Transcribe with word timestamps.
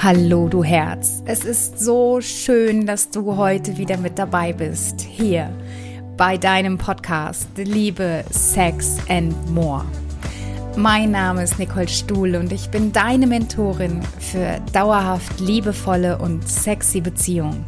Hallo 0.00 0.48
du 0.48 0.62
Herz, 0.62 1.24
es 1.26 1.44
ist 1.44 1.80
so 1.80 2.20
schön, 2.20 2.86
dass 2.86 3.10
du 3.10 3.36
heute 3.36 3.78
wieder 3.78 3.96
mit 3.96 4.16
dabei 4.16 4.52
bist, 4.52 5.00
hier 5.00 5.52
bei 6.16 6.38
deinem 6.38 6.78
Podcast 6.78 7.48
Liebe, 7.56 8.22
Sex 8.30 8.98
and 9.08 9.34
More. 9.50 9.84
Mein 10.76 11.10
Name 11.10 11.42
ist 11.42 11.58
Nicole 11.58 11.88
Stuhl 11.88 12.36
und 12.36 12.52
ich 12.52 12.68
bin 12.68 12.92
deine 12.92 13.26
Mentorin 13.26 14.00
für 14.20 14.60
dauerhaft 14.72 15.40
liebevolle 15.40 16.18
und 16.18 16.48
sexy 16.48 17.00
Beziehungen. 17.00 17.64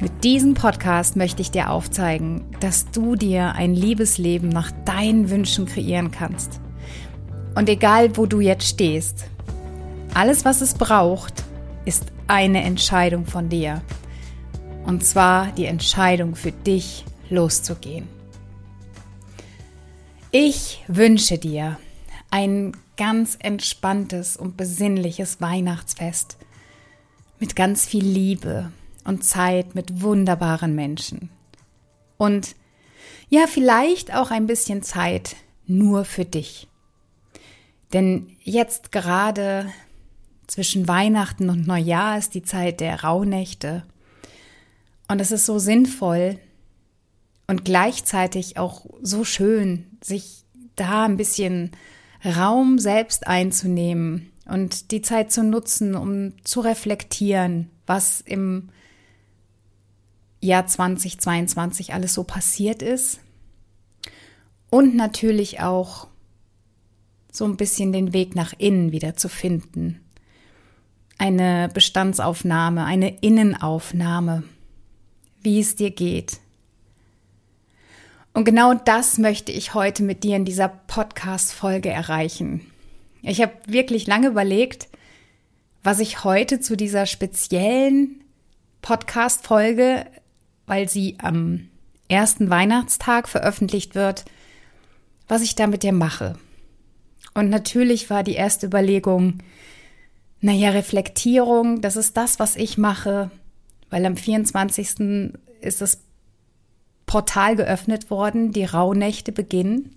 Mit 0.00 0.24
diesem 0.24 0.54
Podcast 0.54 1.14
möchte 1.14 1.40
ich 1.40 1.52
dir 1.52 1.70
aufzeigen, 1.70 2.42
dass 2.58 2.90
du 2.90 3.14
dir 3.14 3.54
ein 3.54 3.74
Liebesleben 3.74 4.48
nach 4.48 4.72
deinen 4.84 5.30
Wünschen 5.30 5.66
kreieren 5.66 6.10
kannst. 6.10 6.60
Und 7.54 7.68
egal, 7.68 8.16
wo 8.16 8.26
du 8.26 8.40
jetzt 8.40 8.66
stehst, 8.66 9.26
alles, 10.14 10.44
was 10.44 10.60
es 10.60 10.74
braucht, 10.74 11.44
ist 11.84 12.06
eine 12.26 12.62
Entscheidung 12.62 13.26
von 13.26 13.48
dir. 13.48 13.82
Und 14.84 15.04
zwar 15.04 15.52
die 15.52 15.66
Entscheidung 15.66 16.34
für 16.34 16.52
dich 16.52 17.04
loszugehen. 17.28 18.08
Ich 20.32 20.84
wünsche 20.86 21.38
dir 21.38 21.78
ein 22.30 22.76
ganz 22.96 23.36
entspanntes 23.40 24.36
und 24.36 24.56
besinnliches 24.56 25.40
Weihnachtsfest 25.40 26.36
mit 27.38 27.56
ganz 27.56 27.86
viel 27.86 28.04
Liebe 28.04 28.70
und 29.04 29.24
Zeit 29.24 29.74
mit 29.74 30.02
wunderbaren 30.02 30.74
Menschen. 30.74 31.30
Und 32.16 32.54
ja, 33.28 33.46
vielleicht 33.46 34.14
auch 34.14 34.30
ein 34.30 34.46
bisschen 34.46 34.82
Zeit 34.82 35.36
nur 35.66 36.04
für 36.04 36.24
dich. 36.24 36.68
Denn 37.92 38.36
jetzt 38.42 38.92
gerade 38.92 39.72
zwischen 40.50 40.88
Weihnachten 40.88 41.48
und 41.48 41.68
Neujahr 41.68 42.18
ist 42.18 42.34
die 42.34 42.42
Zeit 42.42 42.80
der 42.80 43.04
Rauhnächte. 43.04 43.84
Und 45.06 45.20
es 45.20 45.30
ist 45.30 45.46
so 45.46 45.60
sinnvoll 45.60 46.38
und 47.46 47.64
gleichzeitig 47.64 48.58
auch 48.58 48.84
so 49.00 49.22
schön, 49.22 49.86
sich 50.02 50.44
da 50.74 51.04
ein 51.04 51.16
bisschen 51.16 51.70
Raum 52.24 52.80
selbst 52.80 53.28
einzunehmen 53.28 54.32
und 54.44 54.90
die 54.90 55.02
Zeit 55.02 55.30
zu 55.30 55.44
nutzen, 55.44 55.94
um 55.94 56.32
zu 56.42 56.60
reflektieren, 56.60 57.70
was 57.86 58.20
im 58.20 58.70
Jahr 60.40 60.66
2022 60.66 61.94
alles 61.94 62.12
so 62.12 62.24
passiert 62.24 62.82
ist. 62.82 63.20
Und 64.68 64.96
natürlich 64.96 65.60
auch 65.60 66.08
so 67.30 67.44
ein 67.44 67.56
bisschen 67.56 67.92
den 67.92 68.12
Weg 68.12 68.34
nach 68.34 68.52
innen 68.58 68.90
wieder 68.90 69.14
zu 69.14 69.28
finden 69.28 70.00
eine 71.20 71.68
Bestandsaufnahme, 71.68 72.86
eine 72.86 73.18
Innenaufnahme, 73.18 74.42
wie 75.42 75.60
es 75.60 75.76
dir 75.76 75.90
geht. 75.90 76.40
Und 78.32 78.46
genau 78.46 78.72
das 78.72 79.18
möchte 79.18 79.52
ich 79.52 79.74
heute 79.74 80.02
mit 80.02 80.24
dir 80.24 80.36
in 80.36 80.46
dieser 80.46 80.68
Podcast-Folge 80.68 81.90
erreichen. 81.90 82.62
Ich 83.20 83.42
habe 83.42 83.52
wirklich 83.66 84.06
lange 84.06 84.28
überlegt, 84.28 84.88
was 85.82 85.98
ich 85.98 86.24
heute 86.24 86.58
zu 86.60 86.74
dieser 86.74 87.04
speziellen 87.04 88.24
Podcast-Folge, 88.80 90.06
weil 90.66 90.88
sie 90.88 91.18
am 91.18 91.68
ersten 92.08 92.48
Weihnachtstag 92.48 93.28
veröffentlicht 93.28 93.94
wird, 93.94 94.24
was 95.28 95.42
ich 95.42 95.54
da 95.54 95.66
mit 95.66 95.82
dir 95.82 95.92
mache. 95.92 96.38
Und 97.34 97.50
natürlich 97.50 98.08
war 98.08 98.22
die 98.22 98.36
erste 98.36 98.66
Überlegung, 98.66 99.40
naja, 100.40 100.70
Reflektierung, 100.70 101.80
das 101.80 101.96
ist 101.96 102.16
das, 102.16 102.38
was 102.38 102.56
ich 102.56 102.78
mache, 102.78 103.30
weil 103.90 104.06
am 104.06 104.16
24. 104.16 105.32
ist 105.60 105.80
das 105.80 106.00
Portal 107.06 107.56
geöffnet 107.56 108.10
worden, 108.10 108.52
die 108.52 108.64
Rauhnächte 108.64 109.32
beginnen. 109.32 109.90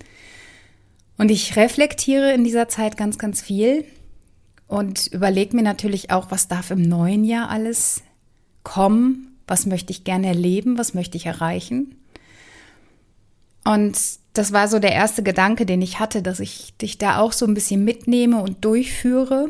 Und 1.16 1.30
ich 1.30 1.56
reflektiere 1.56 2.32
in 2.32 2.44
dieser 2.44 2.68
Zeit 2.68 2.96
ganz, 2.96 3.18
ganz 3.18 3.40
viel 3.40 3.84
und 4.66 5.06
überlege 5.06 5.54
mir 5.54 5.62
natürlich 5.62 6.10
auch, 6.10 6.30
was 6.30 6.48
darf 6.48 6.70
im 6.70 6.82
neuen 6.82 7.24
Jahr 7.24 7.48
alles 7.48 8.02
kommen, 8.64 9.38
was 9.46 9.66
möchte 9.66 9.92
ich 9.92 10.04
gerne 10.04 10.26
erleben, 10.26 10.76
was 10.76 10.92
möchte 10.92 11.16
ich 11.16 11.26
erreichen. 11.26 11.94
Und 13.64 13.96
das 14.32 14.52
war 14.52 14.68
so 14.68 14.78
der 14.78 14.92
erste 14.92 15.22
Gedanke, 15.22 15.64
den 15.64 15.80
ich 15.80 16.00
hatte, 16.00 16.20
dass 16.20 16.40
ich 16.40 16.76
dich 16.76 16.98
da 16.98 17.18
auch 17.18 17.32
so 17.32 17.46
ein 17.46 17.54
bisschen 17.54 17.84
mitnehme 17.84 18.42
und 18.42 18.64
durchführe 18.64 19.48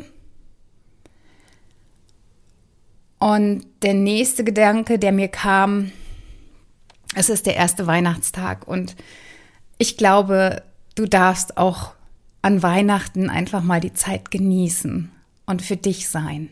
und 3.19 3.65
der 3.81 3.93
nächste 3.93 4.43
Gedanke, 4.43 4.99
der 4.99 5.11
mir 5.11 5.27
kam, 5.27 5.91
es 7.15 7.29
ist 7.29 7.45
der 7.45 7.55
erste 7.55 7.87
Weihnachtstag 7.87 8.67
und 8.67 8.95
ich 9.77 9.97
glaube, 9.97 10.63
du 10.95 11.05
darfst 11.05 11.57
auch 11.57 11.93
an 12.41 12.61
Weihnachten 12.61 13.29
einfach 13.29 13.63
mal 13.63 13.79
die 13.79 13.93
Zeit 13.93 14.31
genießen 14.31 15.11
und 15.45 15.61
für 15.61 15.77
dich 15.77 16.09
sein. 16.09 16.49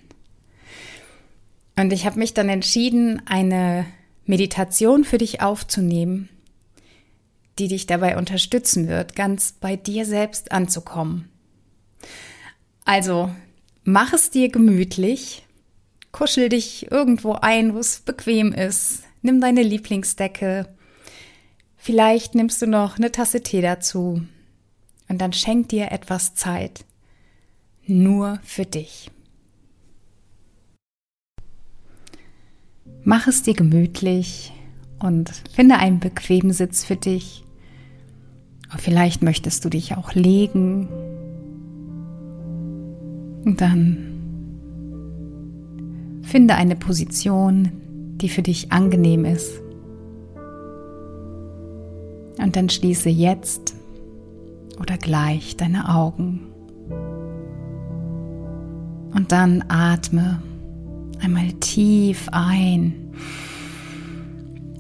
Und 1.75 1.91
ich 1.91 2.05
habe 2.05 2.19
mich 2.19 2.33
dann 2.33 2.49
entschieden, 2.49 3.21
eine 3.25 3.85
Meditation 4.25 5.03
für 5.03 5.17
dich 5.17 5.41
aufzunehmen, 5.41 6.29
die 7.59 7.67
dich 7.67 7.87
dabei 7.87 8.17
unterstützen 8.17 8.87
wird, 8.87 9.15
ganz 9.15 9.53
bei 9.53 9.75
dir 9.75 10.05
selbst 10.05 10.51
anzukommen. 10.51 11.29
Also, 12.85 13.33
mach 13.83 14.13
es 14.13 14.29
dir 14.29 14.49
gemütlich, 14.49 15.43
Kuschel 16.13 16.47
dich 16.47 16.91
irgendwo 16.91 17.33
ein, 17.33 17.73
wo 17.73 17.79
es 17.79 17.99
bequem 17.99 18.53
ist. 18.53 19.03
Nimm 19.23 19.41
deine 19.41 19.63
Lieblingsdecke. 19.63 20.69
Vielleicht 21.75 22.35
nimmst 22.35 22.61
du 22.61 22.67
noch 22.67 22.97
eine 22.97 23.11
Tasse 23.11 23.41
Tee 23.41 23.61
dazu. 23.61 24.21
Und 25.09 25.17
dann 25.19 25.33
schenk 25.33 25.69
dir 25.69 25.91
etwas 25.91 26.35
Zeit. 26.35 26.85
Nur 27.87 28.39
für 28.43 28.65
dich. 28.65 29.09
Mach 33.03 33.27
es 33.27 33.41
dir 33.41 33.55
gemütlich 33.55 34.53
und 34.99 35.31
finde 35.53 35.77
einen 35.77 35.99
bequemen 35.99 36.53
Sitz 36.53 36.85
für 36.85 36.95
dich. 36.95 37.43
Vielleicht 38.77 39.23
möchtest 39.23 39.65
du 39.65 39.69
dich 39.69 39.97
auch 39.97 40.13
legen. 40.13 40.87
Und 43.45 43.59
dann 43.59 44.12
Finde 46.23 46.55
eine 46.55 46.75
Position, 46.75 47.71
die 48.15 48.29
für 48.29 48.41
dich 48.41 48.71
angenehm 48.71 49.25
ist. 49.25 49.51
Und 52.39 52.55
dann 52.55 52.69
schließe 52.69 53.09
jetzt 53.09 53.75
oder 54.79 54.97
gleich 54.97 55.55
deine 55.57 55.89
Augen. 55.89 56.47
Und 59.13 59.31
dann 59.31 59.63
atme 59.67 60.41
einmal 61.21 61.51
tief 61.59 62.27
ein. 62.31 63.11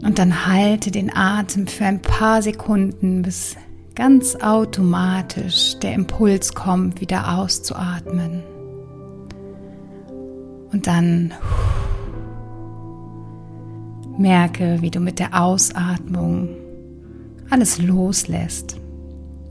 Und 0.03 0.19
dann 0.19 0.47
halte 0.47 0.91
den 0.91 1.15
Atem 1.15 1.67
für 1.67 1.85
ein 1.85 2.01
paar 2.01 2.41
Sekunden, 2.41 3.21
bis 3.21 3.55
ganz 3.95 4.35
automatisch 4.35 5.77
der 5.79 5.93
Impuls 5.93 6.53
kommt, 6.53 6.99
wieder 6.99 7.37
auszuatmen. 7.37 8.43
Und 10.73 10.87
dann 10.87 11.31
merke, 14.17 14.81
wie 14.81 14.89
du 14.89 14.99
mit 14.99 15.19
der 15.19 15.39
Ausatmung 15.39 16.49
alles 17.49 17.79
loslässt. 17.79 18.77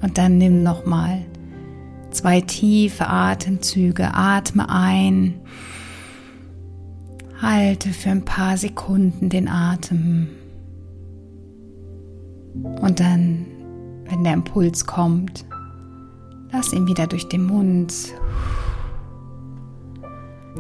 Und 0.03 0.19
dann 0.19 0.39
nimm 0.39 0.65
nochmal 0.65 1.25
zwei 2.11 2.41
tiefe 2.41 3.07
Atemzüge. 3.07 4.15
Atme 4.15 4.69
ein. 4.69 5.35
Halte 7.41 7.91
für 7.91 8.11
ein 8.11 8.25
paar 8.25 8.57
Sekunden 8.57 9.29
den 9.29 9.49
Atem. 9.49 10.29
Und 12.81 12.99
dann, 12.99 13.47
wenn 14.09 14.25
der 14.25 14.35
Impuls 14.35 14.87
kommt, 14.87 15.45
lass 16.53 16.73
ihn 16.73 16.87
wieder 16.87 17.07
durch 17.07 17.29
den 17.29 17.45
Mund 17.45 17.93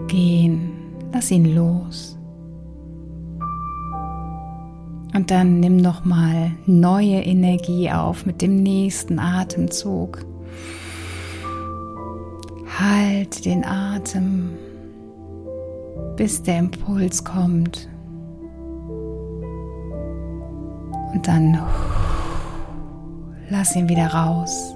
gehen. 0.08 0.72
Lass 1.12 1.30
ihn 1.30 1.54
los. 1.54 2.18
Und 5.14 5.30
dann 5.30 5.60
nimm 5.60 5.76
noch 5.76 6.04
mal 6.04 6.52
neue 6.64 7.20
Energie 7.22 7.90
auf 7.90 8.24
mit 8.24 8.40
dem 8.40 8.62
nächsten 8.62 9.18
Atemzug. 9.18 10.24
Halt 12.78 13.44
den 13.44 13.64
Atem, 13.64 14.50
bis 16.16 16.42
der 16.42 16.60
Impuls 16.60 17.22
kommt. 17.22 17.88
Und 21.12 21.28
dann 21.28 21.58
lass 23.50 23.76
ihn 23.76 23.88
wieder 23.88 24.06
raus. 24.06 24.74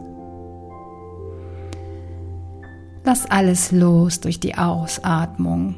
Lass 3.07 3.25
alles 3.31 3.71
los 3.71 4.19
durch 4.19 4.41
die 4.41 4.57
Ausatmung. 4.57 5.77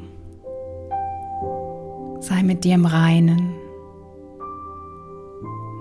Sei 2.21 2.41
mit 2.41 2.63
dir 2.63 2.73
im 2.73 2.87
Reinen. 2.87 3.53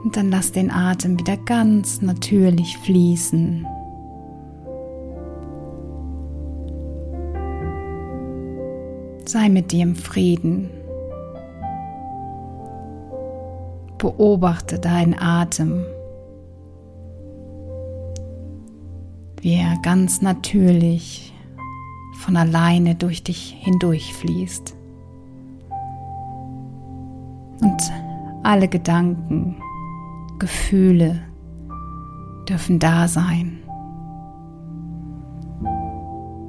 Und 0.04 0.14
dann 0.14 0.30
lass 0.30 0.52
den 0.52 0.70
Atem 0.70 1.18
wieder 1.18 1.38
ganz 1.38 2.02
natürlich 2.02 2.76
fließen. 2.76 3.66
Sei 9.24 9.48
mit 9.48 9.72
dir 9.72 9.84
im 9.84 9.96
Frieden. 9.96 10.68
Beobachte 13.96 14.78
deinen 14.78 15.18
Atem, 15.18 15.82
wie 19.40 19.54
er 19.54 19.78
ganz 19.82 20.20
natürlich 20.20 21.32
von 22.28 22.36
alleine 22.36 22.94
durch 22.94 23.22
dich 23.22 23.56
hindurch 23.58 24.12
fließt. 24.12 24.76
Und 27.62 27.92
alle 28.42 28.68
Gedanken, 28.68 29.56
Gefühle 30.38 31.22
dürfen 32.46 32.78
da 32.78 33.08
sein. 33.08 33.60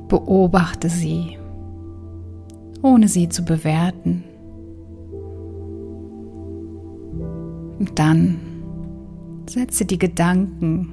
Beobachte 0.10 0.90
sie, 0.90 1.38
ohne 2.82 3.08
sie 3.08 3.30
zu 3.30 3.46
bewerten. 3.46 4.26
Und 7.80 7.98
dann 7.98 8.38
setze 9.48 9.86
die 9.86 9.98
Gedanken 9.98 10.92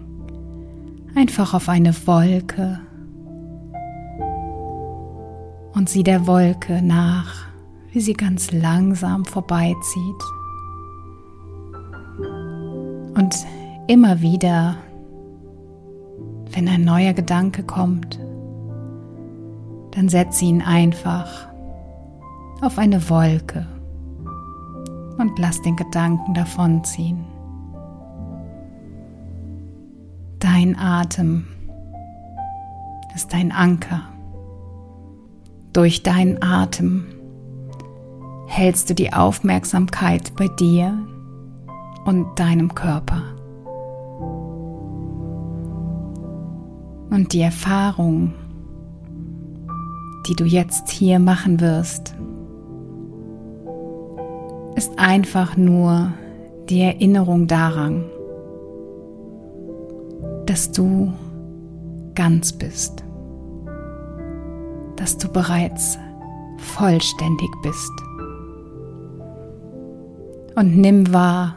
einfach 1.17 1.55
auf 1.55 1.69
eine 1.69 1.93
Wolke 2.06 2.86
und 5.76 5.90
sieh 5.90 6.02
der 6.02 6.26
Wolke 6.26 6.81
nach, 6.82 7.46
wie 7.93 8.00
sie 8.00 8.14
ganz 8.14 8.50
langsam 8.50 9.26
vorbeizieht. 9.26 10.23
Und 13.14 13.46
immer 13.87 14.20
wieder, 14.23 14.76
wenn 16.52 16.67
ein 16.69 16.82
neuer 16.82 17.12
Gedanke 17.12 17.62
kommt, 17.62 18.19
dann 19.93 20.08
setze 20.08 20.46
ihn 20.46 20.62
einfach 20.62 21.49
auf 22.62 22.78
eine 22.78 23.08
Wolke 23.11 23.67
und 25.19 25.38
lass 25.38 25.61
den 25.61 25.76
Gedanken 25.76 26.32
davonziehen. 26.32 27.25
Dein 30.38 30.78
Atem 30.78 31.46
ist 33.14 33.32
dein 33.32 33.52
Anker. 33.52 34.16
Durch 35.76 36.02
deinen 36.02 36.43
Atem 36.43 37.05
hältst 38.46 38.88
du 38.88 38.94
die 38.94 39.12
Aufmerksamkeit 39.12 40.34
bei 40.34 40.49
dir 40.49 40.99
und 42.06 42.38
deinem 42.38 42.75
Körper. 42.75 43.20
Und 47.11 47.34
die 47.34 47.43
Erfahrung, 47.43 48.32
die 50.26 50.34
du 50.34 50.46
jetzt 50.46 50.88
hier 50.88 51.19
machen 51.19 51.61
wirst, 51.61 52.14
ist 54.76 54.99
einfach 54.99 55.58
nur 55.58 56.14
die 56.70 56.81
Erinnerung 56.81 57.49
daran, 57.49 58.06
dass 60.46 60.73
du 60.73 61.12
ganz 62.14 62.55
bist, 62.55 63.05
dass 65.06 65.19
du 65.19 65.29
bereits 65.29 66.00
vollständig 66.58 67.49
bist. 67.62 67.93
Und 70.56 70.76
nimm 70.76 71.12
wahr, 71.12 71.55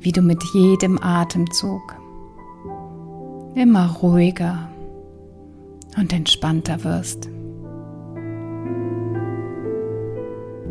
wie 0.00 0.12
du 0.12 0.22
mit 0.22 0.42
jedem 0.54 0.98
Atemzug 1.02 1.82
immer 3.54 3.86
ruhiger 3.96 4.70
und 5.98 6.14
entspannter 6.14 6.84
wirst. 6.84 7.28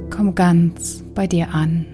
Komm 0.10 0.34
ganz 0.34 1.04
bei 1.14 1.28
dir 1.28 1.54
an 1.54 1.86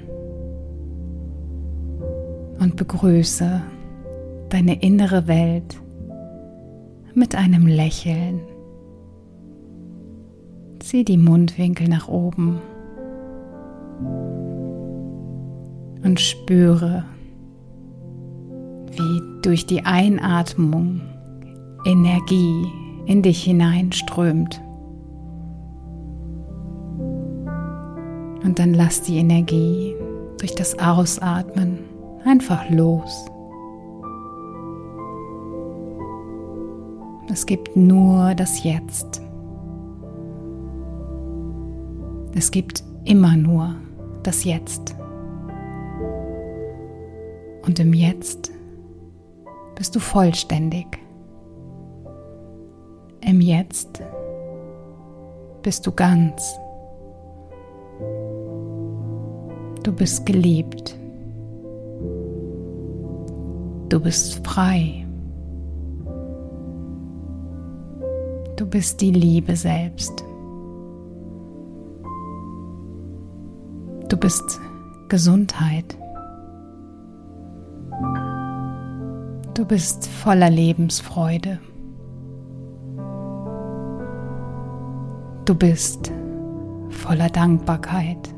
und 2.61 2.77
begrüße 2.77 3.61
deine 4.47 4.81
innere 4.81 5.27
Welt 5.27 5.75
mit 7.13 7.35
einem 7.35 7.67
Lächeln. 7.67 8.39
Zieh 10.87 11.03
die 11.03 11.17
Mundwinkel 11.17 11.89
nach 11.89 12.07
oben 12.07 12.61
und 16.01 16.17
spüre, 16.17 17.03
wie 18.91 19.21
durch 19.41 19.65
die 19.65 19.83
Einatmung 19.83 21.01
Energie 21.83 22.67
in 23.05 23.21
dich 23.21 23.43
hineinströmt. 23.43 24.61
Und 28.45 28.57
dann 28.57 28.73
lass 28.73 29.01
die 29.01 29.17
Energie 29.17 29.93
durch 30.37 30.55
das 30.55 30.79
Ausatmen 30.79 31.79
einfach 32.23 32.69
los. 32.69 33.25
Es 37.29 37.45
gibt 37.45 37.75
nur 37.75 38.35
das 38.35 38.63
Jetzt. 38.63 39.26
Es 42.37 42.51
gibt 42.51 42.83
immer 43.03 43.35
nur 43.35 43.73
das 44.21 44.43
Jetzt. 44.43 44.95
Und 47.65 47.79
im 47.79 47.95
Jetzt 47.95 48.51
bist 49.73 49.95
du 49.95 49.99
vollständig. 49.99 50.85
Im 53.21 53.41
Jetzt 53.41 54.03
bist 55.63 55.87
du 55.87 55.91
ganz. 55.91 56.59
Du 59.81 59.91
bist 59.91 60.23
geliebt. 60.27 60.95
Du 63.89 63.99
bist 63.99 64.45
frei. 64.45 65.07
Du 68.55 68.67
bist 68.67 69.01
die 69.01 69.11
Liebe 69.11 69.55
selbst. 69.55 70.23
Du 74.17 74.21
bist 74.21 74.59
Gesundheit. 75.09 75.95
Du 79.53 79.63
bist 79.63 80.07
voller 80.07 80.49
Lebensfreude. 80.49 81.59
Du 85.45 85.53
bist 85.53 86.11
voller 86.89 87.29
Dankbarkeit. 87.29 88.33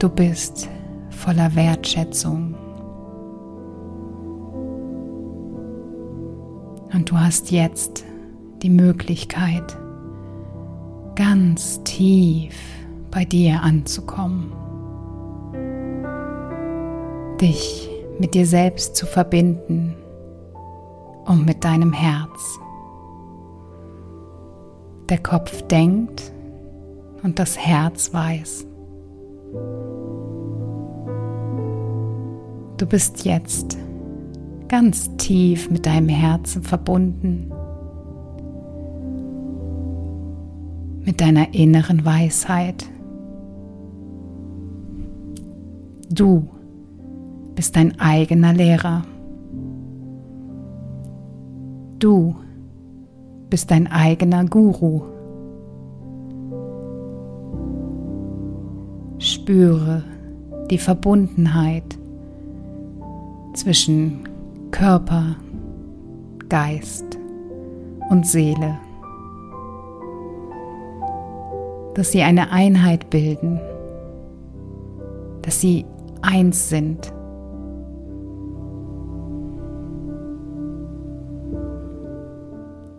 Du 0.00 0.08
bist 0.08 0.68
voller 1.10 1.54
Wertschätzung. 1.54 2.56
Und 6.92 7.08
du 7.08 7.16
hast 7.16 7.52
jetzt 7.52 8.04
die 8.60 8.70
Möglichkeit, 8.70 9.78
ganz 11.20 11.82
tief 11.84 12.54
bei 13.10 13.26
dir 13.26 13.60
anzukommen 13.62 14.52
dich 17.38 17.90
mit 18.18 18.32
dir 18.32 18.46
selbst 18.46 18.96
zu 18.96 19.04
verbinden 19.04 19.94
und 21.26 21.44
mit 21.44 21.62
deinem 21.62 21.92
Herz. 21.92 22.58
Der 25.10 25.18
Kopf 25.18 25.60
denkt 25.68 26.32
und 27.22 27.38
das 27.38 27.58
Herz 27.58 28.14
weiß. 28.14 28.66
Du 32.78 32.86
bist 32.86 33.26
jetzt 33.26 33.76
ganz 34.68 35.14
tief 35.18 35.70
mit 35.70 35.84
deinem 35.84 36.08
Herzen 36.08 36.62
verbunden, 36.62 37.52
mit 41.10 41.20
deiner 41.20 41.52
inneren 41.52 42.04
Weisheit. 42.04 42.88
Du 46.08 46.46
bist 47.56 47.74
dein 47.74 47.98
eigener 47.98 48.52
Lehrer. 48.52 49.02
Du 51.98 52.36
bist 53.48 53.72
dein 53.72 53.88
eigener 53.88 54.44
Guru. 54.44 55.02
Spüre 59.18 60.04
die 60.70 60.78
Verbundenheit 60.78 61.98
zwischen 63.54 64.28
Körper, 64.70 65.34
Geist 66.48 67.18
und 68.10 68.24
Seele, 68.28 68.78
dass 71.94 72.12
sie 72.12 72.22
eine 72.22 72.50
Einheit 72.52 73.10
bilden, 73.10 73.60
dass 75.42 75.60
sie 75.60 75.84
eins 76.22 76.68
sind. 76.68 77.12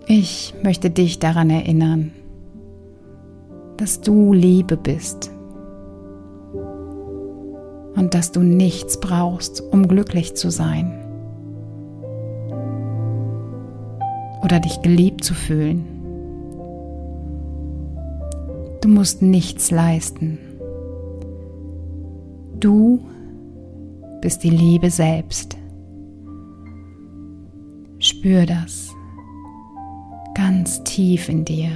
Ich 0.08 0.54
möchte 0.62 0.90
dich 0.90 1.20
daran 1.20 1.50
erinnern, 1.50 2.12
dass 3.78 4.02
du 4.02 4.34
Liebe 4.34 4.76
bist 4.76 5.32
und 7.96 8.14
dass 8.14 8.32
du 8.32 8.42
nichts 8.42 9.00
brauchst, 9.00 9.62
um 9.62 9.88
glücklich 9.88 10.36
zu 10.36 10.52
sein 10.52 10.98
oder 14.44 14.60
dich 14.60 14.82
geliebt 14.82 15.24
zu 15.24 15.34
fühlen. 15.34 15.91
Du 18.82 18.90
musst 18.90 19.22
nichts 19.22 19.70
leisten. 19.70 20.40
Du 22.60 23.00
bist 24.22 24.44
die 24.44 24.50
Liebe 24.50 24.90
selbst. 24.90 25.56
Spür 28.00 28.46
das 28.46 28.92
ganz 30.34 30.84
tief 30.84 31.30
in 31.30 31.46
dir. 31.46 31.70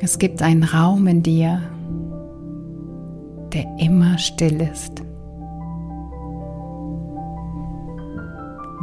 Es 0.00 0.18
gibt 0.18 0.42
einen 0.42 0.62
Raum 0.62 1.06
in 1.06 1.22
dir, 1.22 1.60
der 3.52 3.66
immer 3.78 4.16
still 4.18 4.60
ist. 4.60 5.02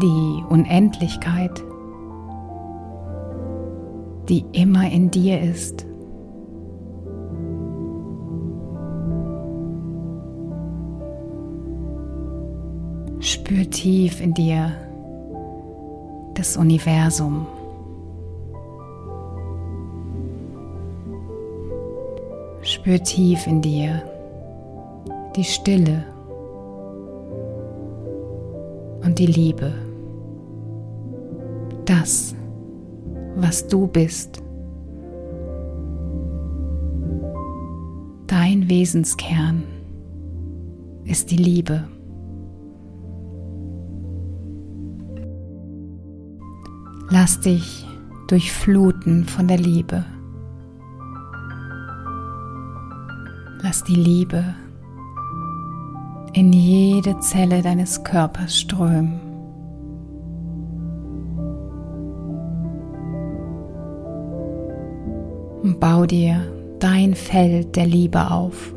Die 0.01 0.43
Unendlichkeit, 0.49 1.63
die 4.29 4.45
immer 4.51 4.89
in 4.89 5.11
dir 5.11 5.41
ist. 5.41 5.85
Spür 13.19 13.69
tief 13.69 14.21
in 14.21 14.33
dir 14.33 14.71
das 16.35 16.57
Universum. 16.57 17.45
Spür 22.61 23.01
tief 23.03 23.45
in 23.47 23.61
dir 23.61 24.01
die 25.35 25.43
Stille 25.43 26.03
und 29.03 29.19
die 29.19 29.25
Liebe. 29.25 29.73
Das, 31.85 32.35
was 33.35 33.67
du 33.67 33.87
bist. 33.87 34.41
Dein 38.27 38.69
Wesenskern 38.69 39.63
ist 41.05 41.31
die 41.31 41.37
Liebe. 41.37 41.83
Lass 47.09 47.39
dich 47.41 47.85
durchfluten 48.27 49.25
von 49.25 49.47
der 49.47 49.57
Liebe. 49.57 50.05
Lass 53.61 53.83
die 53.83 53.95
Liebe 53.95 54.43
in 56.33 56.51
jede 56.51 57.19
Zelle 57.19 57.61
deines 57.61 58.03
Körpers 58.03 58.59
strömen. 58.59 59.22
Und 65.63 65.79
bau 65.79 66.05
dir 66.05 66.41
dein 66.79 67.15
Feld 67.15 67.75
der 67.77 67.85
Liebe 67.85 68.29
auf. 68.29 68.73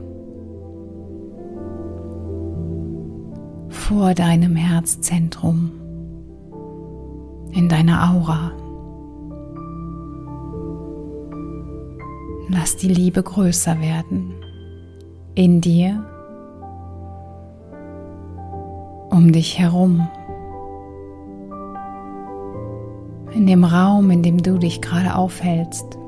Vor 3.69 4.15
deinem 4.15 4.55
Herzzentrum 4.55 5.73
in 7.53 7.69
deiner 7.69 8.11
Aura. 8.11 8.53
Lass 12.49 12.77
die 12.77 12.89
Liebe 12.89 13.23
größer 13.23 13.81
werden 13.81 14.35
in 15.35 15.61
dir, 15.61 16.05
um 19.11 19.33
dich 19.33 19.59
herum, 19.59 20.09
in 23.35 23.47
dem 23.47 23.65
Raum, 23.65 24.11
in 24.11 24.23
dem 24.23 24.43
du 24.43 24.59
dich 24.59 24.81
gerade 24.81 25.17
aufhältst. 25.17 25.99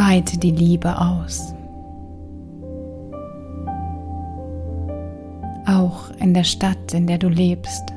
Weite 0.00 0.38
die 0.38 0.50
Liebe 0.50 0.98
aus. 0.98 1.54
auch 5.66 6.10
in 6.18 6.34
der 6.34 6.44
Stadt, 6.44 6.92
in 6.94 7.06
der 7.06 7.18
du 7.18 7.28
lebst, 7.28 7.92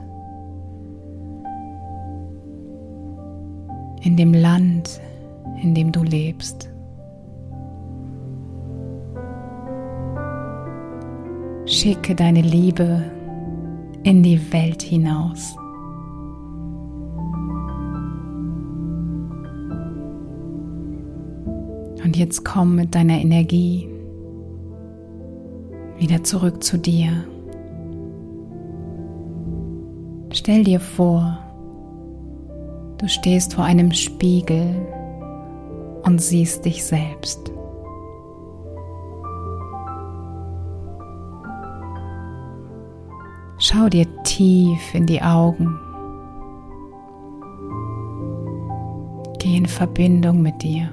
in 4.02 4.16
dem 4.18 4.34
Land, 4.34 5.02
in 5.62 5.74
dem 5.74 5.92
du 5.92 6.04
lebst. 6.04 6.70
Schicke 11.66 12.14
deine 12.14 12.42
Liebe 12.42 13.04
in 14.04 14.22
die 14.22 14.40
Welt 14.52 14.82
hinaus. 14.82 15.56
Und 22.14 22.20
jetzt 22.20 22.46
komm 22.46 22.76
mit 22.76 22.94
deiner 22.94 23.20
Energie 23.20 23.90
wieder 25.98 26.24
zurück 26.24 26.64
zu 26.64 26.78
dir. 26.78 27.10
Stell 30.32 30.64
dir 30.64 30.80
vor, 30.80 31.40
du 33.00 33.08
stehst 33.08 33.56
vor 33.56 33.64
einem 33.64 33.92
Spiegel 33.92 34.76
und 36.04 36.22
siehst 36.22 36.66
dich 36.66 36.86
selbst. 36.86 37.52
Schau 43.58 43.90
dir 43.90 44.06
tief 44.22 44.94
in 44.94 45.08
die 45.08 45.24
Augen. 45.24 45.80
Geh 49.40 49.58
in 49.58 49.66
Verbindung 49.66 50.44
mit 50.44 50.62
dir. 50.62 50.92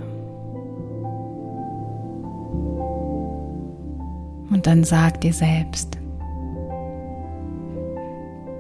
Und 4.61 4.67
dann 4.67 4.85
sag 4.85 5.23
dir 5.23 5.33
selbst, 5.33 5.97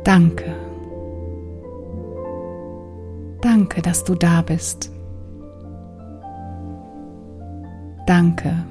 danke. 0.02 0.46
Danke, 3.42 3.82
dass 3.82 4.02
du 4.02 4.14
da 4.14 4.40
bist. 4.40 4.90
Danke, 8.06 8.64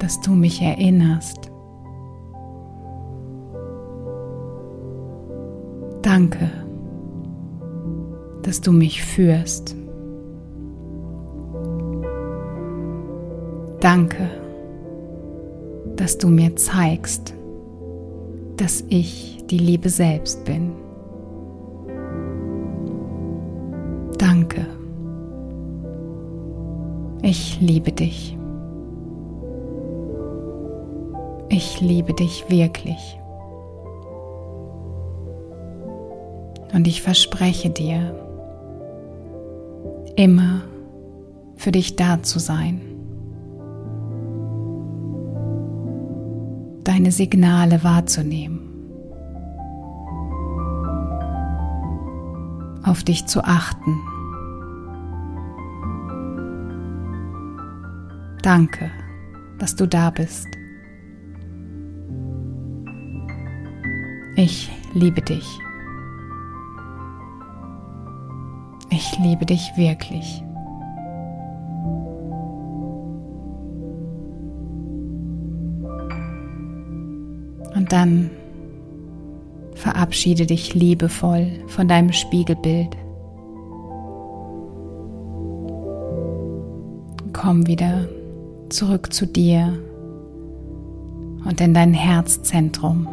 dass 0.00 0.18
du 0.22 0.32
mich 0.32 0.62
erinnerst. 0.62 1.50
Danke, 6.00 6.50
dass 8.40 8.62
du 8.62 8.72
mich 8.72 9.04
führst. 9.04 9.76
Danke, 13.80 14.41
dass 15.96 16.18
du 16.18 16.28
mir 16.28 16.56
zeigst, 16.56 17.34
dass 18.56 18.84
ich 18.88 19.44
die 19.50 19.58
Liebe 19.58 19.88
selbst 19.88 20.44
bin. 20.44 20.72
Danke. 24.18 24.66
Ich 27.22 27.60
liebe 27.60 27.92
dich. 27.92 28.36
Ich 31.48 31.80
liebe 31.80 32.14
dich 32.14 32.44
wirklich. 32.48 33.18
Und 36.72 36.86
ich 36.88 37.02
verspreche 37.02 37.68
dir, 37.68 38.14
immer 40.16 40.62
für 41.56 41.72
dich 41.72 41.96
da 41.96 42.22
zu 42.22 42.38
sein. 42.38 42.91
Deine 46.84 47.12
Signale 47.12 47.84
wahrzunehmen. 47.84 48.60
Auf 52.84 53.04
dich 53.04 53.26
zu 53.26 53.44
achten 53.44 53.96
Danke, 58.42 58.90
dass 59.60 59.76
du 59.76 59.86
da 59.86 60.10
bist. 60.10 60.48
Ich 64.34 64.68
liebe 64.94 65.22
dich. 65.22 65.46
Ich 68.90 69.16
liebe 69.20 69.46
dich 69.46 69.70
wirklich. 69.76 70.42
Dann 77.92 78.30
verabschiede 79.74 80.46
dich 80.46 80.74
liebevoll 80.74 81.48
von 81.66 81.88
deinem 81.88 82.12
Spiegelbild. 82.12 82.96
Komm 87.32 87.66
wieder 87.66 88.08
zurück 88.70 89.12
zu 89.12 89.26
dir 89.26 89.78
und 91.44 91.60
in 91.60 91.74
dein 91.74 91.92
Herzzentrum. 91.92 93.08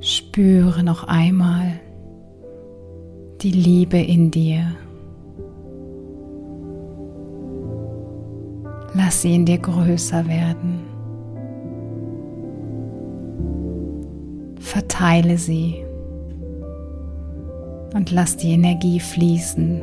Spüre 0.00 0.82
noch 0.82 1.04
einmal 1.04 1.80
die 3.42 3.50
Liebe 3.50 3.98
in 3.98 4.30
dir. 4.30 4.76
Lass 8.96 9.22
sie 9.22 9.34
in 9.34 9.44
dir 9.44 9.58
größer 9.58 10.26
werden. 10.26 10.80
Verteile 14.58 15.36
sie 15.36 15.84
und 17.94 18.10
lass 18.10 18.36
die 18.36 18.52
Energie 18.52 18.98
fließen. 18.98 19.82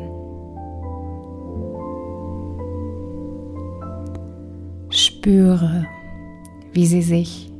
Spüre, 4.89 5.86
wie 6.74 6.86
sie 6.86 7.01
sich 7.01 7.53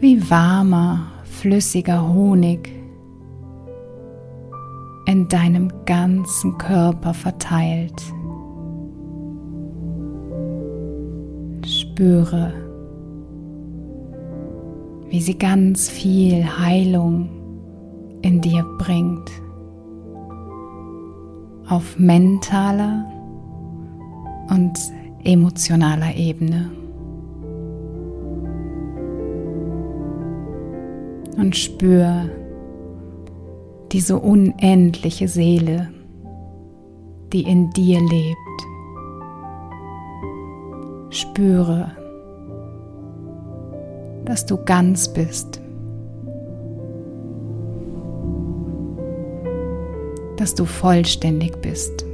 wie 0.00 0.30
warmer, 0.30 1.12
flüssiger 1.24 2.08
Honig 2.08 2.72
in 5.04 5.28
deinem 5.28 5.70
ganzen 5.84 6.56
Körper 6.56 7.12
verteilt. 7.12 8.02
Spüre, 12.00 12.54
wie 15.10 15.20
sie 15.20 15.36
ganz 15.36 15.90
viel 15.90 16.42
Heilung 16.46 17.28
in 18.22 18.40
dir 18.40 18.64
bringt. 18.78 19.30
Auf 21.68 21.98
mentaler 21.98 23.04
und 24.48 24.72
emotionaler 25.24 26.16
Ebene. 26.16 26.70
und 31.36 31.56
spür 31.56 32.30
diese 33.92 34.18
unendliche 34.18 35.28
Seele, 35.28 35.88
die 37.32 37.42
in 37.42 37.70
dir 37.70 37.98
lebt. 38.00 38.69
Spüre, 41.40 41.90
dass 44.26 44.44
du 44.44 44.62
ganz 44.62 45.08
bist, 45.08 45.58
dass 50.36 50.54
du 50.54 50.66
vollständig 50.66 51.56
bist. 51.62 52.04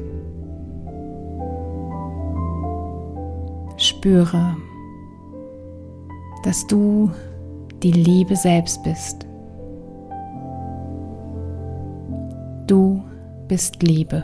Spüre, 3.78 4.56
dass 6.44 6.64
du 6.68 7.10
die 7.82 7.90
Liebe 7.90 8.36
selbst 8.36 8.80
bist. 8.84 9.26
Du 12.68 13.02
bist 13.48 13.82
Liebe. 13.82 14.22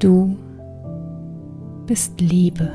Du 0.00 0.36
bist 1.88 2.20
Liebe. 2.20 2.70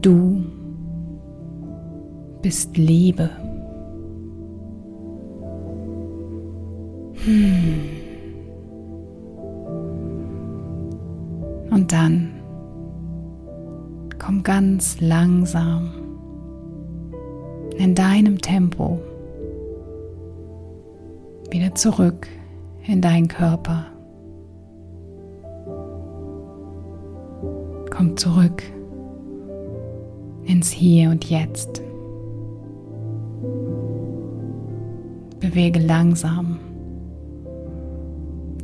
Du 0.00 0.44
bist 2.40 2.76
Liebe. 2.76 3.30
Hm. 7.24 7.80
Und 11.70 11.92
dann 11.92 12.30
komm 14.20 14.44
ganz 14.44 15.00
langsam 15.00 15.90
in 17.76 17.96
deinem 17.96 18.40
Tempo 18.40 19.00
wieder 21.50 21.74
zurück 21.74 22.28
in 22.86 23.00
deinen 23.00 23.26
Körper. 23.26 23.89
Komm 28.00 28.16
zurück 28.16 28.62
ins 30.44 30.70
Hier 30.70 31.10
und 31.10 31.26
Jetzt. 31.28 31.82
Bewege 35.38 35.80
langsam 35.80 36.58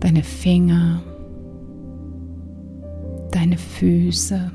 deine 0.01 0.23
Finger, 0.23 1.03
deine 3.31 3.59
Füße. 3.59 4.51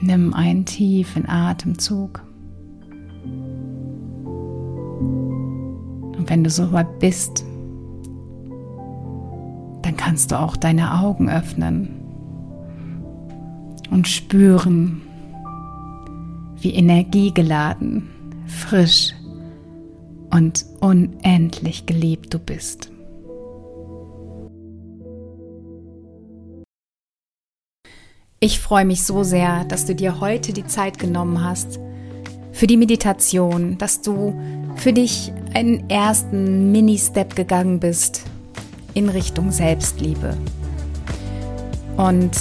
Nimm 0.00 0.34
einen 0.34 0.64
tiefen 0.64 1.28
Atemzug. 1.28 2.22
Und 6.16 6.24
wenn 6.24 6.44
du 6.44 6.50
so 6.50 6.70
weit 6.70 7.00
bist, 7.00 7.44
kannst 10.18 10.32
du 10.32 10.40
auch 10.40 10.56
deine 10.56 11.00
Augen 11.00 11.30
öffnen 11.30 11.90
und 13.88 14.08
spüren, 14.08 15.00
wie 16.60 16.74
energiegeladen, 16.74 18.08
frisch 18.48 19.14
und 20.30 20.66
unendlich 20.80 21.86
geliebt 21.86 22.34
du 22.34 22.40
bist. 22.40 22.90
Ich 28.40 28.58
freue 28.58 28.84
mich 28.84 29.04
so 29.04 29.22
sehr, 29.22 29.64
dass 29.66 29.86
du 29.86 29.94
dir 29.94 30.18
heute 30.18 30.52
die 30.52 30.66
Zeit 30.66 30.98
genommen 30.98 31.44
hast 31.44 31.78
für 32.50 32.66
die 32.66 32.76
Meditation, 32.76 33.78
dass 33.78 34.02
du 34.02 34.34
für 34.74 34.92
dich 34.92 35.32
einen 35.54 35.88
ersten 35.88 36.72
Mini-Step 36.72 37.36
gegangen 37.36 37.78
bist 37.78 38.27
in 38.98 39.08
Richtung 39.08 39.52
Selbstliebe. 39.52 40.36
Und 41.96 42.36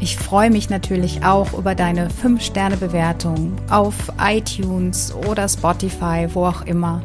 ich 0.00 0.16
freue 0.16 0.50
mich 0.50 0.68
natürlich 0.68 1.24
auch 1.24 1.54
über 1.54 1.74
deine 1.74 2.08
5-Sterne-Bewertung 2.10 3.56
auf 3.70 3.94
iTunes 4.20 5.14
oder 5.14 5.48
Spotify, 5.48 6.28
wo 6.34 6.44
auch 6.44 6.66
immer. 6.66 7.02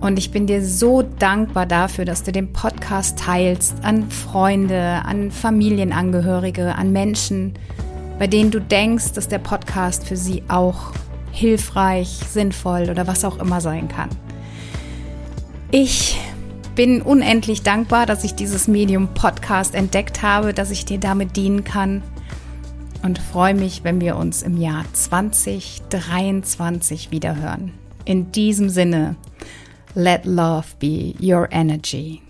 Und 0.00 0.18
ich 0.18 0.30
bin 0.30 0.46
dir 0.46 0.64
so 0.64 1.02
dankbar 1.02 1.66
dafür, 1.66 2.06
dass 2.06 2.22
du 2.22 2.32
den 2.32 2.54
Podcast 2.54 3.18
teilst 3.18 3.74
an 3.82 4.10
Freunde, 4.10 5.02
an 5.04 5.30
Familienangehörige, 5.30 6.74
an 6.74 6.90
Menschen, 6.90 7.52
bei 8.18 8.26
denen 8.26 8.50
du 8.50 8.62
denkst, 8.62 9.12
dass 9.12 9.28
der 9.28 9.40
Podcast 9.40 10.06
für 10.06 10.16
sie 10.16 10.42
auch 10.48 10.92
hilfreich, 11.32 12.18
sinnvoll 12.30 12.88
oder 12.90 13.06
was 13.06 13.26
auch 13.26 13.38
immer 13.38 13.60
sein 13.60 13.88
kann. 13.88 14.08
Ich 15.70 16.18
bin 16.76 17.02
unendlich 17.02 17.62
dankbar, 17.62 18.06
dass 18.06 18.22
ich 18.22 18.34
dieses 18.34 18.68
Medium 18.68 19.14
Podcast 19.14 19.74
entdeckt 19.74 20.22
habe, 20.22 20.54
dass 20.54 20.70
ich 20.70 20.84
dir 20.84 20.98
damit 20.98 21.34
dienen 21.34 21.64
kann 21.64 22.04
und 23.02 23.18
freue 23.18 23.54
mich, 23.54 23.82
wenn 23.82 24.00
wir 24.00 24.14
uns 24.16 24.42
im 24.42 24.56
Jahr 24.58 24.84
2023 24.92 27.10
wiederhören. 27.10 27.72
In 28.04 28.30
diesem 28.30 28.68
Sinne, 28.68 29.16
Let 29.94 30.26
love 30.26 30.66
be 30.78 31.14
your 31.18 31.48
energy. 31.50 32.20